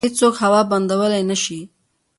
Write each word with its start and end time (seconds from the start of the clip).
هیڅوک 0.05 0.35
هوا 0.43 0.61
بندولی 0.71 1.23
نشي. 1.29 1.59